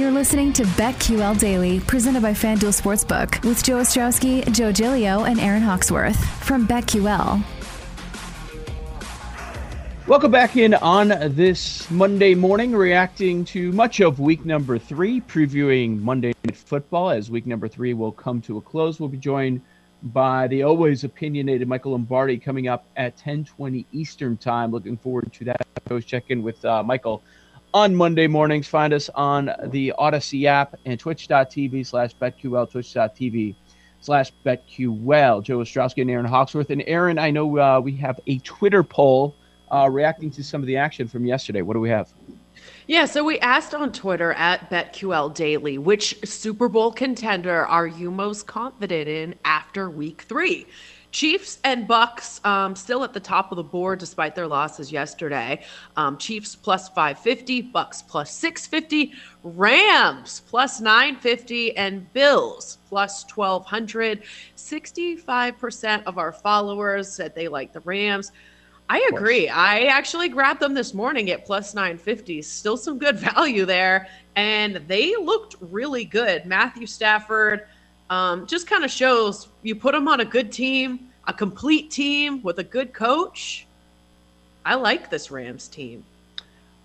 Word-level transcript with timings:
You're 0.00 0.10
listening 0.10 0.54
to 0.54 0.62
BetQL 0.62 1.38
Daily, 1.38 1.78
presented 1.80 2.22
by 2.22 2.32
FanDuel 2.32 2.72
Sportsbook, 2.72 3.44
with 3.44 3.62
Joe 3.62 3.80
Ostrowski, 3.80 4.50
Joe 4.50 4.72
Gilio, 4.72 5.28
and 5.28 5.38
Aaron 5.38 5.60
Hawksworth 5.60 6.16
from 6.42 6.66
BetQL. 6.66 7.44
Welcome 10.06 10.30
back 10.30 10.56
in 10.56 10.72
on 10.72 11.08
this 11.08 11.90
Monday 11.90 12.34
morning, 12.34 12.72
reacting 12.72 13.44
to 13.44 13.72
much 13.72 14.00
of 14.00 14.20
week 14.20 14.46
number 14.46 14.78
three, 14.78 15.20
previewing 15.20 16.00
Monday 16.00 16.32
Night 16.46 16.56
Football. 16.56 17.10
As 17.10 17.30
week 17.30 17.44
number 17.44 17.68
three 17.68 17.92
will 17.92 18.10
come 18.10 18.40
to 18.40 18.56
a 18.56 18.62
close, 18.62 19.00
we'll 19.00 19.10
be 19.10 19.18
joined 19.18 19.60
by 20.02 20.46
the 20.46 20.62
always 20.62 21.04
opinionated 21.04 21.68
Michael 21.68 21.92
Lombardi 21.92 22.38
coming 22.38 22.68
up 22.68 22.86
at 22.96 23.18
10:20 23.18 23.84
Eastern 23.92 24.38
Time. 24.38 24.70
Looking 24.70 24.96
forward 24.96 25.30
to 25.34 25.44
that. 25.44 25.60
Always 25.90 26.06
check 26.06 26.24
in 26.30 26.42
with 26.42 26.64
uh, 26.64 26.82
Michael 26.82 27.22
on 27.72 27.94
Monday 27.94 28.26
mornings. 28.26 28.66
Find 28.66 28.92
us 28.92 29.08
on 29.14 29.50
the 29.66 29.92
Audacy 29.98 30.44
app 30.46 30.76
and 30.84 30.98
twitch.tv 30.98 31.86
slash 31.86 32.14
BetQL, 32.16 32.70
twitch.tv 32.70 33.54
slash 34.00 34.32
BetQL. 34.44 35.42
Joe 35.42 35.58
Ostrowski 35.58 36.02
and 36.02 36.10
Aaron 36.10 36.26
Hawksworth. 36.26 36.70
And 36.70 36.82
Aaron, 36.86 37.18
I 37.18 37.30
know 37.30 37.58
uh, 37.58 37.80
we 37.80 37.96
have 37.96 38.20
a 38.26 38.38
Twitter 38.38 38.82
poll 38.82 39.34
uh, 39.70 39.88
reacting 39.90 40.30
to 40.32 40.42
some 40.42 40.60
of 40.60 40.66
the 40.66 40.76
action 40.76 41.06
from 41.06 41.24
yesterday. 41.24 41.62
What 41.62 41.74
do 41.74 41.80
we 41.80 41.90
have? 41.90 42.12
Yeah, 42.86 43.04
so 43.04 43.22
we 43.24 43.38
asked 43.38 43.74
on 43.74 43.92
Twitter 43.92 44.32
at 44.32 44.68
BetQL 44.68 45.32
Daily, 45.34 45.78
which 45.78 46.18
Super 46.24 46.68
Bowl 46.68 46.90
contender 46.90 47.64
are 47.64 47.86
you 47.86 48.10
most 48.10 48.46
confident 48.46 49.08
in 49.08 49.34
after 49.44 49.88
week 49.88 50.22
three? 50.22 50.66
Chiefs 51.12 51.58
and 51.64 51.88
Bucs 51.88 52.44
um, 52.46 52.76
still 52.76 53.02
at 53.02 53.12
the 53.12 53.20
top 53.20 53.50
of 53.50 53.56
the 53.56 53.64
board 53.64 53.98
despite 53.98 54.34
their 54.34 54.46
losses 54.46 54.92
yesterday. 54.92 55.62
Um, 55.96 56.16
Chiefs 56.18 56.54
plus 56.54 56.88
550, 56.90 57.72
Bucs 57.72 58.06
plus 58.06 58.32
650, 58.32 59.12
Rams 59.42 60.42
plus 60.46 60.80
950, 60.80 61.76
and 61.76 62.12
Bills 62.12 62.78
plus 62.88 63.24
1200. 63.34 64.22
65% 64.56 66.02
of 66.04 66.18
our 66.18 66.32
followers 66.32 67.08
said 67.10 67.34
they 67.34 67.48
like 67.48 67.72
the 67.72 67.80
Rams. 67.80 68.32
I 68.88 69.08
agree. 69.12 69.48
I 69.48 69.82
actually 69.82 70.28
grabbed 70.28 70.58
them 70.58 70.74
this 70.74 70.94
morning 70.94 71.30
at 71.30 71.46
plus 71.46 71.74
950. 71.74 72.42
Still 72.42 72.76
some 72.76 72.98
good 72.98 73.18
value 73.34 73.64
there. 73.64 74.08
And 74.34 74.76
they 74.88 75.14
looked 75.14 75.54
really 75.60 76.04
good. 76.04 76.44
Matthew 76.44 76.86
Stafford 76.86 77.66
um, 78.10 78.46
just 78.46 78.66
kind 78.66 78.84
of 78.84 78.90
shows 78.90 79.48
you 79.62 79.74
put 79.74 79.94
him 79.94 80.08
on 80.08 80.20
a 80.20 80.24
good 80.24 80.52
team, 80.52 81.08
a 81.26 81.32
complete 81.32 81.90
team 81.90 82.42
with 82.42 82.58
a 82.58 82.64
good 82.64 82.92
coach. 82.92 83.66
I 84.66 84.74
like 84.74 85.08
this 85.08 85.30
Rams 85.30 85.68
team. 85.68 86.04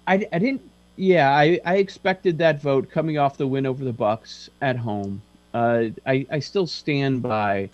I, 0.07 0.25
I 0.31 0.39
didn't. 0.39 0.61
Yeah, 0.97 1.29
I, 1.31 1.59
I 1.65 1.77
expected 1.77 2.37
that 2.37 2.61
vote 2.61 2.89
coming 2.89 3.17
off 3.17 3.35
the 3.35 3.47
win 3.47 3.65
over 3.65 3.83
the 3.83 3.91
Bucs 3.91 4.47
at 4.61 4.77
home. 4.77 5.21
Uh, 5.53 5.85
I, 6.05 6.25
I 6.31 6.39
still 6.39 6.67
stand 6.67 7.21
by 7.21 7.69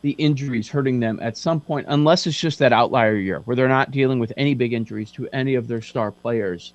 the 0.00 0.12
injuries 0.12 0.68
hurting 0.68 1.00
them 1.00 1.18
at 1.20 1.36
some 1.36 1.60
point, 1.60 1.86
unless 1.88 2.26
it's 2.26 2.38
just 2.38 2.60
that 2.60 2.72
outlier 2.72 3.16
year 3.16 3.40
where 3.40 3.56
they're 3.56 3.68
not 3.68 3.90
dealing 3.90 4.18
with 4.18 4.32
any 4.36 4.54
big 4.54 4.72
injuries 4.72 5.10
to 5.12 5.28
any 5.32 5.54
of 5.54 5.66
their 5.66 5.82
star 5.82 6.12
players. 6.12 6.72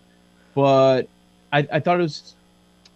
But 0.53 1.07
I, 1.53 1.67
I 1.71 1.79
thought 1.79 1.99
it 1.99 2.03
was 2.03 2.35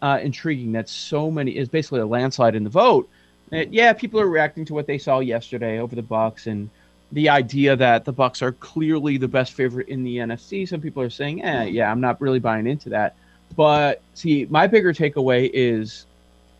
uh, 0.06 0.20
intriguing 0.22 0.72
that 0.73 0.88
so 0.88 1.31
many 1.31 1.58
is 1.58 1.67
basically 1.67 2.00
a 2.00 2.06
landslide 2.06 2.53
in 2.53 2.64
the 2.64 2.70
vote. 2.70 3.09
And 3.52 3.73
yeah, 3.73 3.92
people 3.92 4.20
are 4.20 4.28
reacting 4.28 4.64
to 4.66 4.73
what 4.75 4.86
they 4.86 5.00
saw 5.00 5.17
yesterday 5.20 5.80
over 5.80 5.95
the 5.95 6.03
Bucs 6.03 6.45
and 6.45 6.70
the 7.12 7.28
idea 7.30 7.75
that 7.75 8.06
the 8.06 8.14
Bucs 8.14 8.44
are 8.44 8.52
clearly 8.52 9.17
the 9.17 9.28
best 9.28 9.53
favorite 9.53 9.88
in 9.88 10.03
the 10.03 10.17
NFC. 10.17 10.67
Some 10.67 10.80
people 10.80 11.02
are 11.02 11.09
saying, 11.09 11.44
"Eh, 11.44 11.64
yeah, 11.66 11.92
I'm 11.92 12.02
not 12.02 12.22
really 12.22 12.38
buying 12.38 12.67
into 12.67 12.89
that." 12.89 13.16
But 13.56 14.02
see, 14.14 14.45
my 14.50 14.67
bigger 14.67 14.94
takeaway 14.94 15.50
is 15.52 16.06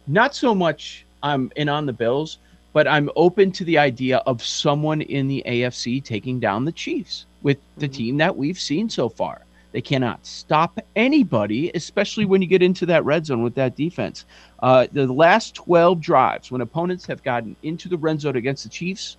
not 0.08 0.34
so 0.34 0.56
much 0.56 1.06
I'm 1.22 1.52
in 1.56 1.70
on 1.70 1.86
the 1.86 1.94
Bills, 1.94 2.40
but 2.74 2.88
I'm 2.88 3.12
open 3.16 3.52
to 3.54 3.64
the 3.64 3.78
idea 3.78 4.18
of 4.26 4.44
someone 4.44 5.02
in 5.02 5.28
the 5.28 5.44
AFC 5.46 6.02
taking 6.02 6.40
down 6.40 6.66
the 6.66 6.72
Chiefs 6.72 7.26
with 7.44 7.60
the 7.78 7.88
Mhm. 7.88 7.94
team 7.94 8.18
that 8.18 8.36
we've 8.36 8.60
seen 8.60 8.90
so 8.90 9.08
far. 9.08 9.42
They 9.76 9.82
cannot 9.82 10.26
stop 10.26 10.80
anybody, 10.96 11.70
especially 11.76 12.24
when 12.24 12.42
you 12.42 12.48
get 12.48 12.64
into 12.64 12.86
that 12.86 13.04
red 13.04 13.26
zone 13.26 13.44
with 13.44 13.56
that 13.56 13.76
defense. 13.76 14.24
Uh, 14.64 14.88
the 14.90 15.06
last 15.06 15.54
12 15.54 16.00
drives, 16.00 16.50
when 16.50 16.62
opponents 16.62 17.06
have 17.08 17.22
gotten 17.24 17.58
into 17.62 17.90
the 17.90 17.98
red 17.98 18.22
zone 18.22 18.38
against 18.38 18.64
the 18.64 18.70
Chiefs, 18.70 19.18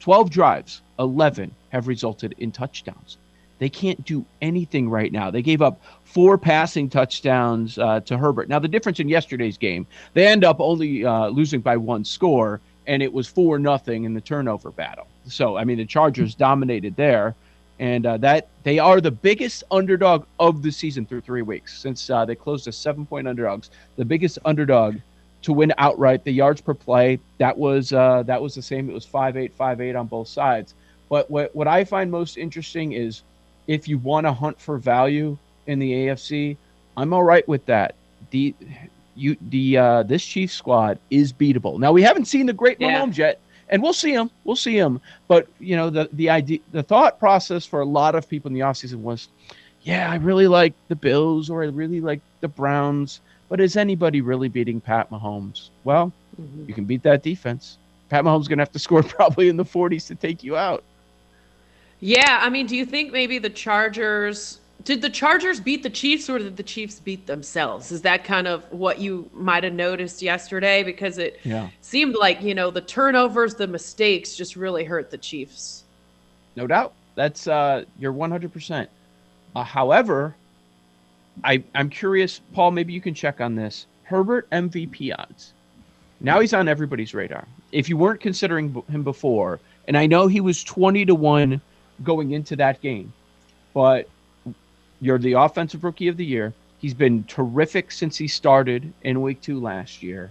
12 0.00 0.28
drives, 0.28 0.82
11 0.98 1.50
have 1.70 1.88
resulted 1.88 2.34
in 2.36 2.52
touchdowns. 2.52 3.16
They 3.58 3.70
can't 3.70 4.04
do 4.04 4.26
anything 4.42 4.90
right 4.90 5.10
now. 5.10 5.30
They 5.30 5.40
gave 5.40 5.62
up 5.62 5.80
four 6.04 6.36
passing 6.36 6.90
touchdowns 6.90 7.78
uh, 7.78 8.00
to 8.00 8.18
Herbert. 8.18 8.50
Now, 8.50 8.58
the 8.58 8.68
difference 8.68 9.00
in 9.00 9.08
yesterday's 9.08 9.56
game, 9.56 9.86
they 10.12 10.26
end 10.26 10.44
up 10.44 10.60
only 10.60 11.06
uh, 11.06 11.28
losing 11.28 11.62
by 11.62 11.78
one 11.78 12.04
score, 12.04 12.60
and 12.86 13.02
it 13.02 13.14
was 13.14 13.28
four 13.28 13.58
nothing 13.58 14.04
in 14.04 14.12
the 14.12 14.20
turnover 14.20 14.70
battle. 14.72 15.06
So, 15.26 15.56
I 15.56 15.64
mean, 15.64 15.78
the 15.78 15.86
Chargers 15.86 16.34
dominated 16.34 16.96
there, 16.96 17.34
and 17.78 18.06
uh, 18.06 18.16
that 18.18 18.48
they 18.62 18.78
are 18.78 19.00
the 19.00 19.10
biggest 19.10 19.64
underdog 19.70 20.24
of 20.38 20.62
the 20.62 20.70
season 20.70 21.04
through 21.06 21.20
three 21.20 21.42
weeks 21.42 21.78
since 21.78 22.08
uh, 22.10 22.24
they 22.24 22.34
closed 22.34 22.66
as 22.68 22.76
seven 22.76 23.04
point 23.06 23.28
underdogs. 23.28 23.70
The 23.96 24.04
biggest 24.04 24.38
underdog 24.44 24.96
to 25.42 25.52
win 25.52 25.72
outright. 25.78 26.24
The 26.24 26.32
yards 26.32 26.60
per 26.60 26.74
play 26.74 27.18
that 27.38 27.56
was 27.56 27.92
uh, 27.92 28.22
that 28.24 28.40
was 28.40 28.54
the 28.54 28.62
same. 28.62 28.88
It 28.90 28.94
was 28.94 29.04
five 29.04 29.36
eight 29.36 29.52
five 29.54 29.80
eight 29.80 29.94
on 29.94 30.06
both 30.06 30.28
sides. 30.28 30.74
But 31.08 31.30
what 31.30 31.54
what 31.54 31.68
I 31.68 31.84
find 31.84 32.10
most 32.10 32.36
interesting 32.36 32.92
is 32.92 33.22
if 33.66 33.86
you 33.88 33.98
want 33.98 34.26
to 34.26 34.32
hunt 34.32 34.60
for 34.60 34.78
value 34.78 35.36
in 35.66 35.78
the 35.78 35.92
AFC, 35.92 36.56
I'm 36.96 37.12
all 37.12 37.24
right 37.24 37.46
with 37.46 37.64
that. 37.66 37.94
The 38.30 38.54
you 39.14 39.36
the 39.50 39.76
uh, 39.78 40.02
this 40.02 40.24
Chiefs 40.24 40.54
squad 40.54 40.98
is 41.10 41.32
beatable. 41.32 41.78
Now 41.78 41.92
we 41.92 42.02
haven't 42.02 42.24
seen 42.26 42.46
the 42.46 42.52
great 42.52 42.80
Yeah. 42.80 43.00
Mahomes 43.00 43.16
yet, 43.16 43.40
and 43.68 43.82
we'll 43.82 43.92
see 43.92 44.12
him. 44.12 44.30
We'll 44.44 44.56
see 44.56 44.76
him. 44.76 45.00
But 45.28 45.48
you 45.58 45.76
know 45.76 45.90
the 45.90 46.08
the 46.12 46.30
idea, 46.30 46.60
the 46.72 46.82
thought 46.82 47.18
process 47.18 47.64
for 47.66 47.80
a 47.80 47.84
lot 47.84 48.14
of 48.14 48.28
people 48.28 48.48
in 48.48 48.54
the 48.54 48.60
offseason 48.60 49.00
was, 49.02 49.28
yeah, 49.82 50.10
I 50.10 50.16
really 50.16 50.46
like 50.48 50.74
the 50.88 50.96
Bills 50.96 51.50
or 51.50 51.62
I 51.62 51.66
really 51.66 52.00
like 52.00 52.20
the 52.40 52.48
Browns. 52.48 53.20
But 53.48 53.60
is 53.60 53.76
anybody 53.76 54.20
really 54.20 54.48
beating 54.48 54.80
Pat 54.80 55.10
Mahomes? 55.10 55.70
Well, 55.84 56.12
Mhm. 56.40 56.68
you 56.68 56.74
can 56.74 56.84
beat 56.84 57.02
that 57.04 57.22
defense. 57.22 57.78
Pat 58.08 58.24
Mahomes 58.24 58.42
is 58.42 58.48
going 58.48 58.58
to 58.58 58.62
have 58.62 58.72
to 58.72 58.78
score 58.86 59.02
probably 59.02 59.48
in 59.48 59.56
the 59.56 59.64
40s 59.64 60.06
to 60.08 60.14
take 60.14 60.42
you 60.42 60.56
out. 60.56 60.82
Yeah, 62.00 62.40
I 62.42 62.50
mean, 62.50 62.66
do 62.66 62.76
you 62.76 62.84
think 62.84 63.12
maybe 63.12 63.38
the 63.38 63.48
Chargers 63.50 64.60
did 64.86 65.02
the 65.02 65.10
Chargers 65.10 65.58
beat 65.58 65.82
the 65.82 65.90
Chiefs 65.90 66.30
or 66.30 66.38
did 66.38 66.56
the 66.56 66.62
Chiefs 66.62 67.00
beat 67.00 67.26
themselves? 67.26 67.90
Is 67.90 68.02
that 68.02 68.22
kind 68.22 68.46
of 68.46 68.64
what 68.72 69.00
you 69.00 69.28
might 69.34 69.64
have 69.64 69.72
noticed 69.72 70.22
yesterday? 70.22 70.84
Because 70.84 71.18
it 71.18 71.40
Yeah. 71.42 71.68
seemed 71.80 72.14
like, 72.14 72.40
you 72.40 72.54
know, 72.54 72.70
the 72.70 72.80
turnovers, 72.80 73.56
the 73.56 73.66
mistakes 73.66 74.36
just 74.36 74.54
really 74.54 74.84
hurt 74.84 75.10
the 75.10 75.18
Chiefs. 75.18 75.82
No 76.54 76.68
doubt. 76.68 76.92
That's 77.16 77.48
uh, 77.48 77.84
you're 77.98 78.12
100%. 78.12 78.86
Uh, 79.56 79.64
however, 79.64 80.36
I 81.42 81.64
I'm 81.74 81.90
curious, 81.90 82.40
Paul. 82.52 82.70
Maybe 82.70 82.92
you 82.92 83.00
can 83.00 83.12
check 83.12 83.40
on 83.40 83.56
this. 83.56 83.86
Herbert 84.04 84.48
MVP 84.50 85.12
odds. 85.18 85.52
Now 86.20 86.38
he's 86.40 86.54
on 86.54 86.68
everybody's 86.68 87.12
radar. 87.12 87.44
If 87.72 87.88
you 87.88 87.96
weren't 87.96 88.20
considering 88.20 88.68
b- 88.68 88.82
him 88.88 89.02
before, 89.02 89.58
and 89.88 89.96
I 89.96 90.06
know 90.06 90.28
he 90.28 90.40
was 90.40 90.62
20 90.62 91.04
to 91.06 91.14
one 91.14 91.60
going 92.04 92.30
into 92.30 92.54
that 92.56 92.80
game, 92.80 93.12
but 93.74 94.08
you're 95.00 95.18
the 95.18 95.34
offensive 95.34 95.84
rookie 95.84 96.08
of 96.08 96.16
the 96.16 96.24
year. 96.24 96.52
He's 96.78 96.94
been 96.94 97.24
terrific 97.24 97.90
since 97.90 98.16
he 98.16 98.28
started 98.28 98.92
in 99.02 99.22
week 99.22 99.40
two 99.40 99.60
last 99.60 100.02
year, 100.02 100.30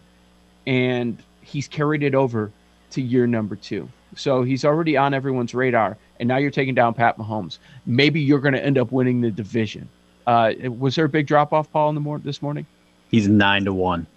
and 0.68 1.22
he's 1.42 1.68
carried 1.68 2.04
it 2.04 2.16
over 2.16 2.52
to 2.92 3.02
year 3.02 3.28
number 3.28 3.56
two. 3.56 3.90
So 4.16 4.44
he's 4.44 4.64
already 4.64 4.96
on 4.96 5.14
everyone's 5.14 5.54
radar, 5.54 5.98
and 6.20 6.28
now 6.28 6.38
you're 6.38 6.52
taking 6.52 6.76
down 6.76 6.94
Pat 6.94 7.18
Mahomes. 7.18 7.58
Maybe 7.86 8.22
you're 8.22 8.40
going 8.40 8.54
to 8.54 8.64
end 8.64 8.78
up 8.78 8.92
winning 8.92 9.22
the 9.22 9.32
division. 9.32 9.90
Uh, 10.26 10.54
was 10.78 10.96
there 10.96 11.06
a 11.06 11.10
big 11.10 11.28
drop 11.28 11.52
off, 11.54 11.72
Paul, 11.72 11.90
in 11.90 11.96
the 11.96 12.02
mor- 12.02 12.20
this 12.20 12.42
morning? 12.42 12.66
He's 13.12 13.28
nine 13.28 13.66
to 13.66 13.74
one. 13.74 14.08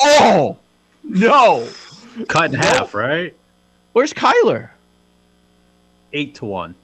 Oh 0.00 0.58
no! 1.04 1.68
Cut 2.28 2.52
in 2.52 2.58
half, 2.58 2.94
right? 2.94 3.36
Where's 3.92 4.12
Kyler? 4.12 4.70
Eight 6.12 6.34
to 6.36 6.44
one. 6.44 6.74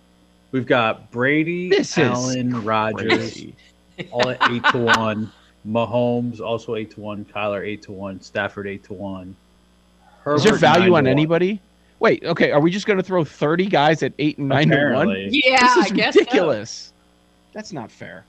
We've 0.53 0.67
got 0.67 1.11
Brady, 1.11 1.69
This 1.69 1.97
Allen, 1.99 2.65
Rodgers, 2.65 3.45
all 4.11 4.29
at 4.31 4.39
eight 4.51 4.65
to 4.73 4.79
one. 4.79 5.31
Mahomes 5.67 6.41
also 6.41 6.75
eight 6.77 6.91
to 6.93 7.01
one. 7.01 7.25
Kyler 7.27 7.67
eight 7.67 7.83
to 7.83 7.93
one. 7.93 8.21
Stafford 8.21 8.67
eight 8.67 8.85
to 8.85 8.95
one. 8.95 9.37
Is 10.27 10.45
there 10.45 10.55
value 10.57 10.95
on 10.97 11.07
anybody? 11.07 11.61
Wait, 12.01 12.23
okay. 12.25 12.51
Are 12.53 12.61
we 12.61 12.71
just 12.71 12.87
going 12.87 12.97
to 12.99 13.03
throw 13.03 13.25
30 13.25 13.67
guys 13.67 14.03
at 14.03 14.13
eight 14.19 14.39
and 14.39 14.49
nine 14.49 14.69
to 14.71 14.93
one? 14.95 15.09
Yeah, 15.31 15.59
This 15.61 15.77
I 15.77 15.81
is 15.87 15.93
guess 15.93 16.15
so. 16.15 16.21
ridiculous. 16.21 16.93
That's 17.53 17.73
not 17.73 17.91
fair. 17.91 18.25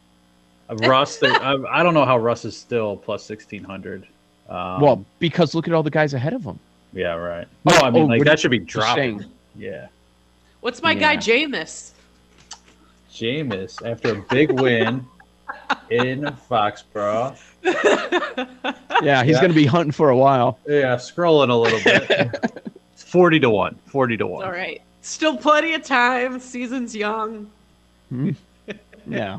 Uh, 0.69 0.75
Russ. 0.75 1.21
I, 1.23 1.55
I 1.69 1.83
don't 1.83 1.93
know 1.93 2.05
how 2.05 2.17
Russ 2.17 2.45
is 2.45 2.55
still 2.57 2.95
plus 2.97 3.23
sixteen 3.23 3.63
hundred. 3.63 4.07
Um, 4.49 4.81
well, 4.81 5.05
because 5.19 5.53
look 5.55 5.67
at 5.67 5.73
all 5.73 5.83
the 5.83 5.89
guys 5.91 6.13
ahead 6.13 6.33
of 6.33 6.43
him. 6.43 6.59
yeah, 6.93 7.13
right. 7.13 7.47
No, 7.65 7.75
I 7.77 7.89
mean 7.91 8.03
Oh, 8.03 8.05
like 8.07 8.23
that 8.23 8.39
should 8.39 8.51
be 8.51 8.59
Just 8.59 8.71
dropping. 8.71 9.25
Yeah. 9.55 9.87
What's 10.61 10.81
my 10.81 10.93
guy 10.93 11.13
Yeah. 11.13 11.19
Jameis? 11.19 11.91
Jameis, 13.19 13.85
after 13.89 14.13
a 14.13 14.21
big 14.29 14.51
win, 14.59 15.05
in 15.89 16.21
Foxborough. 16.49 17.35
Yeah, 19.01 19.23
he's 19.23 19.35
Yeah. 19.35 19.39
going 19.41 19.51
to 19.51 19.55
be 19.55 19.65
hunting 19.65 19.93
for 19.93 20.09
a 20.09 20.17
while. 20.17 20.59
Yeah, 20.67 20.95
scrolling 20.97 21.49
a 21.49 21.53
little 21.55 21.79
bit. 21.81 22.61
40 22.97 23.39
to 23.39 23.49
1. 23.49 23.75
40 23.85 24.17
to 24.17 24.27
1. 24.27 24.43
All 24.45 24.51
right. 24.51 24.81
Still 25.01 25.37
plenty 25.37 25.73
of 25.73 25.83
time. 25.83 26.37
Season's 26.41 26.93
young. 26.93 27.49
Hmm. 28.09 28.31
Yeah. 29.07 29.37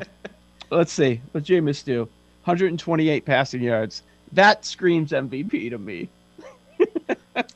Let's 0.71 0.91
see. 0.91 1.21
What 1.31 1.43
Jameis 1.43 1.83
do? 1.85 1.99
128 2.45 3.23
passing 3.23 3.61
yards. 3.61 4.01
That 4.31 4.65
screams 4.65 5.11
MVP 5.11 5.69
to 5.69 5.77
me. 5.77 6.09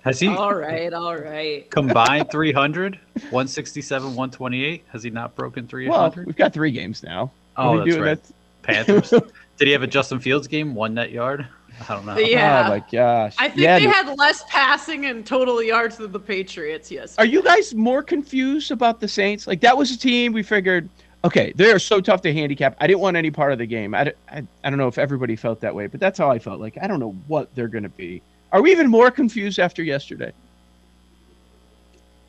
Has 0.02 0.20
he 0.20 0.28
All 0.28 0.54
right. 0.54 0.94
All 0.94 1.18
right. 1.18 1.70
combined 1.70 2.32
300? 2.32 3.00
167, 3.14 4.08
128? 4.08 4.84
Has 4.88 5.04
he 5.04 5.10
not 5.10 5.36
broken 5.36 5.68
300? 5.68 5.92
Well, 5.92 6.26
we've 6.26 6.36
got 6.36 6.54
three 6.54 6.72
games 6.72 7.04
now. 7.04 7.32
oh, 7.58 7.78
that's 7.78 7.96
do- 7.96 8.04
right. 8.04 8.20
Panthers. 8.62 9.10
Did 9.58 9.68
he 9.68 9.72
have 9.72 9.84
a 9.84 9.88
Justin 9.88 10.20
Fields 10.20 10.48
game? 10.48 10.76
One 10.76 10.94
net 10.94 11.12
yard? 11.12 11.48
I 11.90 11.94
don't 11.94 12.06
know. 12.06 12.18
Yeah. 12.18 12.64
Oh 12.66 12.70
my 12.70 12.84
gosh. 12.92 13.36
I 13.38 13.50
think 13.50 13.60
yeah, 13.60 13.78
they 13.78 13.86
dude. 13.86 13.94
had 13.94 14.18
less 14.18 14.44
passing 14.50 15.06
and 15.06 15.26
total 15.26 15.62
yards 15.62 15.98
than 15.98 16.12
the 16.12 16.20
Patriots. 16.20 16.90
Yes. 16.90 17.18
Are 17.18 17.26
you 17.26 17.42
guys 17.42 17.76
more 17.76 18.02
confused 18.02 18.72
about 18.72 19.00
the 19.00 19.08
Saints? 19.08 19.46
Like 19.46 19.62
that 19.62 19.78
was 19.78 19.92
a 19.92 19.98
team 19.98 20.32
we 20.34 20.42
figured, 20.42 20.90
okay, 21.24 21.52
they 21.56 21.72
are 21.72 21.80
so 21.80 22.00
tough 22.00 22.22
to 22.22 22.34
handicap. 22.34 22.78
I 22.80 22.88
didn't 22.88 23.02
want 23.02 23.18
any 23.18 23.32
part 23.32 23.52
of 23.52 23.60
the 23.60 23.66
game. 23.66 23.94
I, 23.94 24.14
I, 24.30 24.44
I 24.64 24.70
don't 24.70 24.78
know 24.78 24.88
if 24.88 24.98
everybody 24.98 25.36
felt 25.36 25.60
that 25.62 25.76
way, 25.76 25.88
but 25.88 26.00
that's 26.00 26.18
how 26.18 26.32
I 26.32 26.40
felt. 26.40 26.62
Like 26.62 26.78
I 26.82 26.88
don't 26.88 27.00
know 27.00 27.16
what 27.28 27.54
they're 27.56 27.68
going 27.68 27.84
to 27.84 27.90
be. 27.90 28.22
Are 28.56 28.62
we 28.62 28.72
even 28.72 28.88
more 28.88 29.12
confused 29.12 29.60
after 29.60 29.84
yesterday? 29.84 30.32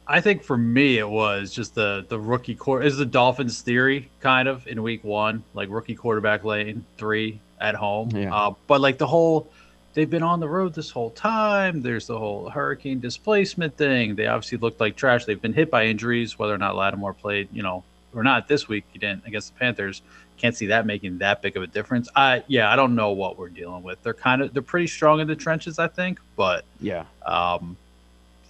I 0.09 0.21
think 0.21 0.43
for 0.43 0.57
me 0.57 0.99
it 0.99 1.09
was 1.09 1.53
just 1.53 1.77
the 1.77 2.05
the 2.09 2.19
rookie 2.19 2.57
core 2.57 2.83
is 2.83 2.97
the 2.97 3.07
Dolphins 3.07 3.61
theory 3.61 4.11
kind 4.19 4.49
of 4.49 4.67
in 4.67 4.83
week 4.83 5.05
one, 5.05 5.45
like 5.55 5.69
rookie 5.71 5.95
quarterback 5.95 6.43
lane 6.43 6.85
three 6.99 7.39
at 7.61 7.77
home. 7.77 8.11
Yeah. 8.11 8.35
Uh, 8.35 8.55
but 8.67 8.81
like 8.81 8.99
the 8.99 9.07
whole 9.07 9.49
they've 9.95 10.11
been 10.11 10.25
on 10.25 10.41
the 10.41 10.49
road 10.49 10.75
this 10.75 10.91
whole 10.91 11.11
time. 11.11 11.81
There's 11.81 12.09
the 12.09 12.19
whole 12.19 12.51
hurricane 12.51 12.99
displacement 12.99 13.77
thing. 13.77 14.17
They 14.17 14.27
obviously 14.27 14.59
looked 14.59 14.81
like 14.81 14.97
trash. 14.97 15.27
They've 15.27 15.41
been 15.41 15.53
hit 15.53 15.71
by 15.71 15.87
injuries, 15.87 16.37
whether 16.37 16.55
or 16.55 16.59
not 16.59 16.75
Lattimore 16.75 17.15
played, 17.15 17.51
you 17.53 17.63
know, 17.63 17.85
or 18.17 18.23
not 18.25 18.49
this 18.49 18.67
week. 18.67 18.85
He 18.93 18.99
didn't 18.99 19.27
against 19.27 19.53
the 19.53 19.59
Panthers. 19.61 20.03
Can't 20.39 20.55
see 20.57 20.67
that 20.67 20.87
making 20.87 21.19
that 21.19 21.41
big 21.43 21.57
of 21.57 21.63
a 21.63 21.67
difference. 21.67 22.09
I 22.17 22.43
yeah, 22.47 22.71
I 22.73 22.77
don't 22.77 22.95
know 22.95 23.13
what 23.13 23.39
we're 23.39 23.49
dealing 23.49 23.83
with. 23.83 24.03
They're 24.03 24.15
kind 24.15 24.43
of 24.43 24.53
they're 24.53 24.63
pretty 24.63 24.87
strong 24.87 25.21
in 25.21 25.27
the 25.29 25.37
trenches, 25.37 25.79
I 25.79 25.89
think, 25.89 26.19
but 26.37 26.65
Yeah. 26.81 27.05
um, 27.25 27.77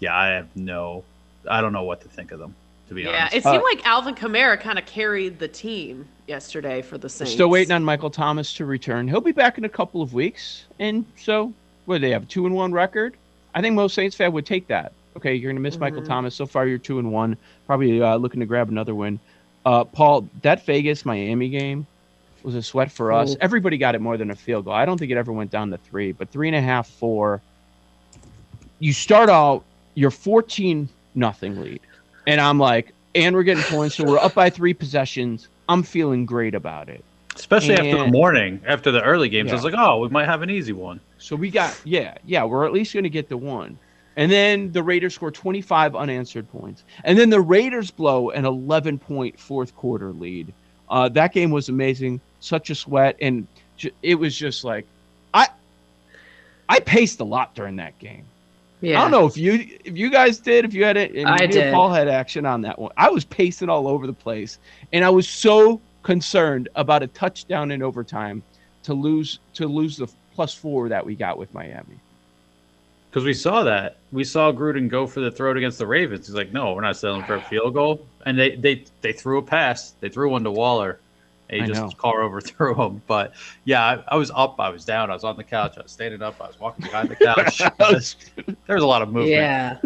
yeah, 0.01 0.17
I 0.17 0.29
have 0.29 0.49
no, 0.57 1.05
I 1.49 1.61
don't 1.61 1.73
know 1.73 1.85
what 1.85 2.01
to 2.03 2.09
think 2.09 2.33
of 2.33 2.39
them. 2.39 2.55
To 2.89 2.95
be 2.95 3.03
honest. 3.05 3.15
Yeah, 3.15 3.21
honest, 3.23 3.37
it 3.37 3.43
seemed 3.43 3.57
Uh, 3.57 3.63
like 3.65 3.87
Alvin 3.87 4.15
Kamara 4.15 4.61
kind 4.61 4.79
of 4.79 4.87
carried 4.87 5.39
the 5.41 5.49
team 5.49 6.07
yesterday 6.29 6.83
for 6.83 6.99
the 6.99 7.07
We're 7.07 7.09
Saints. 7.09 7.33
still 7.33 7.49
waiting 7.49 7.73
on 7.73 7.83
Michael 7.83 8.11
Thomas 8.11 8.53
to 8.55 8.65
return. 8.65 9.09
He'll 9.09 9.21
be 9.21 9.33
back 9.33 9.59
in 9.59 9.65
a 9.65 9.69
couple 9.69 10.03
of 10.03 10.13
weeks. 10.15 10.65
And 10.79 11.05
so, 11.17 11.53
what 11.87 11.97
do 11.97 12.01
they 12.03 12.11
have? 12.11 12.23
A 12.25 12.27
two 12.27 12.47
and 12.47 12.55
one 12.55 12.73
record? 12.73 13.17
I 13.55 13.61
think 13.61 13.75
most 13.75 13.95
Saints 13.95 14.15
fan 14.15 14.33
would 14.33 14.47
take 14.47 14.69
that. 14.69 14.93
Okay, 15.17 15.35
you're 15.35 15.51
going 15.51 15.57
to 15.57 15.63
miss 15.63 15.79
Michael 15.79 16.03
Mhm. 16.03 16.07
Thomas. 16.07 16.35
So 16.37 16.47
far, 16.47 16.67
you're 16.69 16.79
two 16.79 16.99
and 17.01 17.11
one. 17.11 17.37
Probably 17.67 18.01
uh, 18.03 18.17
looking 18.17 18.39
to 18.41 18.47
grab 18.47 18.69
another 18.69 18.95
win. 18.95 19.19
Uh, 19.67 19.83
Paul, 19.83 20.29
that 20.43 20.65
Vegas 20.65 21.05
Miami 21.05 21.49
game 21.49 21.89
was 22.45 22.55
a 22.55 22.63
sweat 22.63 22.93
for 22.93 23.13
us. 23.13 23.33
Oh. 23.35 23.39
Everybody 23.41 23.77
got 23.77 23.97
it 23.97 24.01
more 24.01 24.17
than 24.17 24.31
a 24.31 24.37
field 24.37 24.65
goal. 24.65 24.75
I 24.75 24.87
don't 24.87 24.97
think 24.97 25.11
it 25.11 25.17
ever 25.17 25.33
went 25.33 25.51
down 25.51 25.71
to 25.71 25.77
three, 25.77 26.13
but 26.13 26.31
three 26.31 26.47
and 26.47 26.57
a 26.57 26.61
half, 26.63 26.87
four. 26.87 27.43
You 28.79 28.93
start 28.93 29.29
out, 29.29 29.65
you're 29.95 30.13
14 30.13 30.89
nothing 31.17 31.61
lead. 31.61 31.81
And 32.29 32.41
I'm 32.41 32.61
like, 32.61 32.93
and 33.17 33.35
we're 33.35 33.43
getting 33.43 33.65
points. 33.65 33.97
So 33.97 34.05
we're 34.05 34.19
up 34.19 34.35
by 34.35 34.51
three 34.51 34.73
possessions. 34.73 35.49
I'm 35.69 35.83
feeling 35.83 36.27
great 36.27 36.55
about 36.55 36.89
it. 36.89 37.03
especially 37.35 37.75
after 37.75 37.99
the 38.05 38.07
morning, 38.07 38.61
after 38.67 38.93
the 38.93 39.03
early 39.03 39.29
games, 39.29 39.51
I 39.51 39.55
was 39.55 39.65
like, 39.65 39.75
oh, 39.77 39.99
we 39.99 40.09
might 40.11 40.27
have 40.27 40.43
an 40.43 40.51
easy 40.51 40.73
one. 40.73 41.01
So 41.19 41.35
we 41.35 41.51
got 41.51 41.77
yeah, 41.85 42.19
yeah, 42.25 42.45
we're 42.45 42.65
at 42.67 42.73
least 42.73 42.93
going 42.95 43.03
to 43.05 43.11
get 43.11 43.29
the 43.29 43.37
one. 43.37 43.79
And 44.17 44.33
then 44.33 44.73
the 44.73 44.83
Raiders 44.83 45.15
score 45.15 45.31
25 45.31 45.95
unanswered 45.95 46.51
points. 46.51 46.85
And 47.05 47.19
then 47.19 47.29
the 47.31 47.41
Raiders 47.41 47.91
blow 47.91 48.31
an 48.31 48.45
11 48.45 48.99
point 48.99 49.39
fourth 49.39 49.77
quarter 49.77 50.13
lead. 50.13 50.53
Uh, 50.89 51.09
that 51.11 51.33
game 51.33 51.51
was 51.51 51.69
amazing. 51.69 52.21
Such 52.41 52.71
a 52.71 52.75
sweat 52.75 53.17
and 53.21 53.47
ju- 53.77 53.91
it 54.03 54.15
was 54.15 54.37
just 54.37 54.65
like 54.65 54.87
I 55.35 55.49
I 56.69 56.81
paced 56.81 57.21
a 57.21 57.25
lot 57.25 57.55
during 57.55 57.77
that 57.77 57.99
game. 57.99 58.25
Yeah. 58.81 58.99
I 58.99 59.03
don't 59.03 59.11
know 59.11 59.27
if 59.27 59.37
you 59.37 59.67
if 59.85 59.97
you 59.97 60.11
guys 60.11 60.39
did, 60.39 60.65
if 60.65 60.75
you 60.75 60.85
had 60.85 60.97
it, 60.97 61.27
I 61.27 61.47
did. 61.47 61.73
Paul 61.73 61.91
had 61.93 62.09
action 62.09 62.47
on 62.47 62.61
that 62.63 62.79
one. 62.79 62.93
I 62.97 63.11
was 63.11 63.25
pacing 63.25 63.69
all 63.69 63.89
over 63.89 64.07
the 64.07 64.13
place, 64.13 64.59
and 64.93 65.05
I 65.05 65.11
was 65.11 65.29
so 65.29 65.81
concerned 66.03 66.69
about 66.77 67.03
a 67.03 67.07
touchdown 67.09 67.71
in 67.71 67.83
overtime 67.83 68.43
to 68.85 68.95
lose 68.95 69.41
to 69.55 69.67
lose 69.67 69.97
the 69.97 70.07
plus 70.35 70.55
four 70.55 70.89
that 70.89 71.05
we 71.05 71.15
got 71.17 71.39
with 71.39 71.53
Miami. 71.55 71.99
Because 73.11 73.25
we 73.25 73.35
saw 73.35 73.63
that. 73.65 73.97
We 74.13 74.25
saw 74.25 74.53
Gruden 74.53 74.89
go 74.89 75.07
for 75.07 75.21
the 75.21 75.31
throw 75.31 75.57
against 75.57 75.79
the 75.79 75.87
Ravens. 75.87 76.27
He's 76.27 76.37
like, 76.37 76.53
no, 76.53 76.75
we're 76.75 76.83
not 76.83 76.97
settling 76.97 77.25
for 77.25 77.37
a 77.37 77.43
field 77.43 77.75
goal. 77.75 78.07
And 78.27 78.39
they 78.39 78.57
they, 78.57 78.85
they 79.01 79.13
threw 79.13 79.39
a 79.39 79.43
pass. 79.43 79.93
They 80.01 80.09
threw 80.09 80.31
one 80.31 80.45
to 80.45 80.51
Waller. 80.51 81.01
And 81.49 81.63
I 81.63 81.67
he 81.67 81.73
know. 81.73 81.85
just 81.87 81.97
car 81.97 82.23
overthrew 82.23 82.75
him. 82.75 83.03
But 83.07 83.35
yeah, 83.65 83.85
I, 83.85 84.05
I 84.09 84.17
was 84.17 84.31
up. 84.35 84.59
I 84.59 84.69
was 84.69 84.85
down. 84.85 85.11
I 85.11 85.15
was 85.15 85.25
on 85.25 85.37
the 85.37 85.45
couch. 85.45 85.79
I 85.79 85.83
was 85.83 85.93
standing 85.93 86.23
up. 86.23 86.41
I 86.41 86.49
was 86.49 86.59
walking 86.59 86.87
behind 86.87 87.09
the 87.09 87.17
couch. 87.77 88.17
there 88.39 88.75
was 88.75 88.83
a 88.83 88.87
lot 88.87 89.03
of 89.03 89.09
movement. 89.09 89.31
Yeah. 89.31 89.79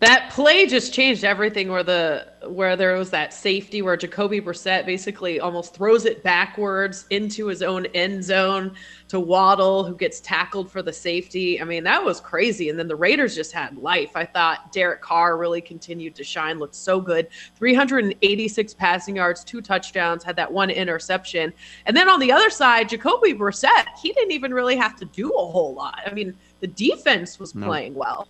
That 0.00 0.30
play 0.30 0.66
just 0.66 0.94
changed 0.94 1.24
everything 1.24 1.68
where 1.70 1.82
the 1.82 2.26
where 2.48 2.74
there 2.74 2.96
was 2.96 3.10
that 3.10 3.34
safety 3.34 3.82
where 3.82 3.98
Jacoby 3.98 4.40
Brissett 4.40 4.86
basically 4.86 5.40
almost 5.40 5.74
throws 5.74 6.06
it 6.06 6.22
backwards 6.22 7.04
into 7.10 7.48
his 7.48 7.62
own 7.62 7.84
end 7.86 8.24
zone 8.24 8.72
to 9.08 9.20
Waddle 9.20 9.84
who 9.84 9.94
gets 9.94 10.20
tackled 10.20 10.70
for 10.70 10.80
the 10.80 10.92
safety. 10.92 11.60
I 11.60 11.64
mean, 11.64 11.84
that 11.84 12.02
was 12.02 12.18
crazy. 12.18 12.70
And 12.70 12.78
then 12.78 12.88
the 12.88 12.96
Raiders 12.96 13.34
just 13.34 13.52
had 13.52 13.76
life. 13.76 14.12
I 14.14 14.24
thought 14.24 14.72
Derek 14.72 15.02
Carr 15.02 15.36
really 15.36 15.60
continued 15.60 16.14
to 16.14 16.24
shine, 16.24 16.58
looked 16.58 16.76
so 16.76 16.98
good. 16.98 17.28
386 17.56 18.72
passing 18.72 19.16
yards, 19.16 19.44
two 19.44 19.60
touchdowns, 19.60 20.24
had 20.24 20.36
that 20.36 20.50
one 20.50 20.70
interception. 20.70 21.52
And 21.84 21.94
then 21.94 22.08
on 22.08 22.20
the 22.20 22.32
other 22.32 22.48
side, 22.48 22.88
Jacoby 22.88 23.34
Brissett, 23.34 23.84
he 24.00 24.12
didn't 24.14 24.32
even 24.32 24.54
really 24.54 24.76
have 24.76 24.96
to 24.96 25.04
do 25.04 25.30
a 25.30 25.46
whole 25.46 25.74
lot. 25.74 26.00
I 26.06 26.14
mean, 26.14 26.34
the 26.60 26.68
defense 26.68 27.38
was 27.38 27.54
No. 27.54 27.66
playing 27.66 27.94
well. 27.94 28.26